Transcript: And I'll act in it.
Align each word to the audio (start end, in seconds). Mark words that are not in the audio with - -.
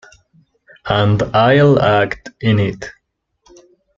And 0.89 1.21
I'll 1.35 1.79
act 1.79 2.31
in 2.41 2.57
it. 2.57 2.85